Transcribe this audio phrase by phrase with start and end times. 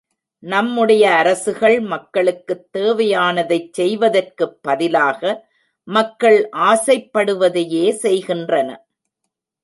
[0.43, 5.21] நம்முடைய அரசுகள் மக்களுக்குத் தேவையானதைச் செய்வதற்குப் பதிலாக
[5.87, 6.39] மக்கள்
[6.63, 8.69] ஆசைப் படுவதையே செய்கின்றன.